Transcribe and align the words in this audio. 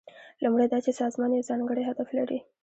لومړی 0.43 0.67
دا 0.69 0.79
چې 0.85 0.97
سازمان 1.01 1.31
یو 1.33 1.47
ځانګړی 1.49 1.83
هدف 1.89 2.09
لري. 2.17 2.39